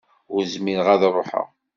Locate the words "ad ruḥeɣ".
0.93-1.47